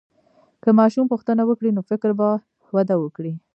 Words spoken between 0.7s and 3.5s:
ماشوم پوښتنه وکړي، نو فکر به وده وکړي.